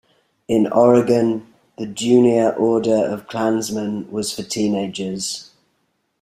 In 0.47 0.65
Oregon 0.71 1.45
the 1.77 1.85
Junior 1.85 2.53
Order 2.53 3.05
of 3.13 3.27
Klansmen 3.27 4.11
was 4.11 4.33
for 4.33 4.41
teenagers. 4.41 5.51